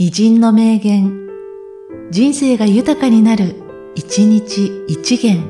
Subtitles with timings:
[0.00, 1.28] 偉人の名言、
[2.12, 3.56] 人生が豊かになる、
[3.96, 5.42] 一日一元。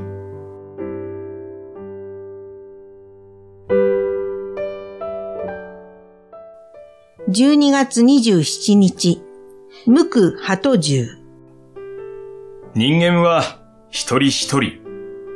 [7.28, 9.20] 12月27日、
[9.84, 11.18] 無垢鳩十。
[12.74, 13.42] 人間は
[13.90, 14.80] 一人一人、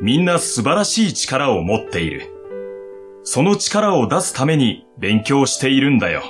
[0.01, 2.23] みんな素晴らしい力を持っている。
[3.25, 6.23] その力を出すために勉強しているんだよ。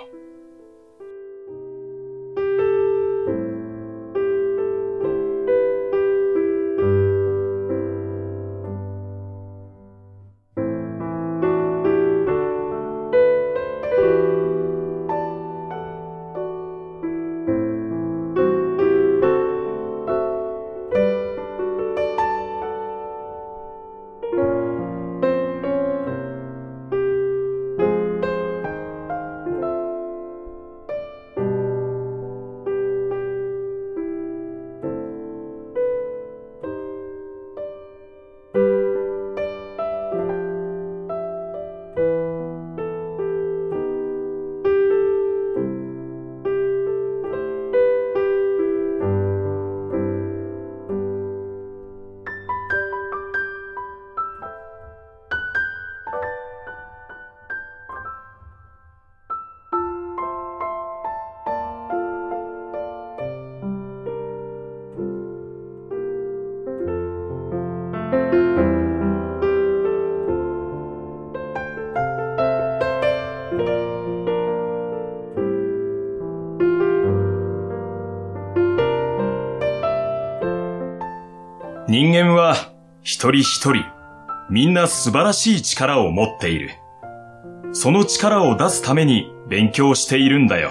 [81.92, 83.84] 人間は一人一人、
[84.48, 86.70] みんな素晴らしい力を持っている。
[87.74, 90.70] その力を出すために勉強しているんだよ。